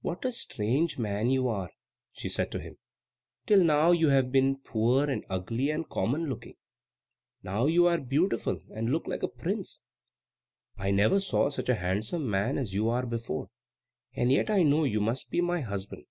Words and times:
"What 0.00 0.24
a 0.24 0.32
strange 0.32 0.98
man 0.98 1.30
you 1.30 1.46
are!" 1.46 1.70
she 2.10 2.28
said 2.28 2.50
to 2.50 2.58
him. 2.58 2.76
"Till 3.46 3.62
now 3.62 3.92
you 3.92 4.08
have 4.08 4.32
been 4.32 4.56
poor, 4.58 5.08
and 5.08 5.24
ugly, 5.30 5.70
and 5.70 5.88
common 5.88 6.26
looking. 6.28 6.56
Now 7.44 7.66
you 7.66 7.86
are 7.86 7.98
beautiful 7.98 8.64
and 8.74 8.90
look 8.90 9.06
like 9.06 9.22
a 9.22 9.28
prince; 9.28 9.82
I 10.76 10.90
never 10.90 11.20
saw 11.20 11.50
such 11.50 11.68
a 11.68 11.76
handsome 11.76 12.28
man 12.28 12.58
as 12.58 12.74
you 12.74 12.88
are 12.88 13.06
before; 13.06 13.48
and 14.12 14.32
yet 14.32 14.50
I 14.50 14.64
know 14.64 14.82
you 14.82 15.00
must 15.00 15.30
be 15.30 15.40
my 15.40 15.60
husband." 15.60 16.04